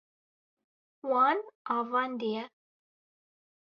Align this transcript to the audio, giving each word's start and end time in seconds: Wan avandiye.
Wan 1.09 1.37
avandiye. 1.77 2.43